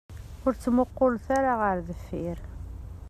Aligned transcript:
Ur 0.45 0.53
ttmuqulet 0.55 1.27
ara 1.37 1.53
ɣer 1.61 1.77
deffir. 1.87 2.37